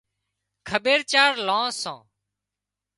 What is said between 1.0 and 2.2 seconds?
چار لان سان